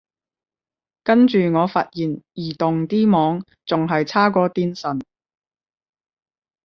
[1.03, 4.99] 跟住我發現移動啲網仲係差過電信